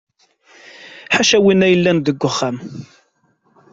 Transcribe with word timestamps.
Ḥaca 1.15 1.37
winna 1.43 1.67
i 1.67 1.71
yellan 1.71 1.97
deg 2.01 2.21
uxxam. 2.29 2.57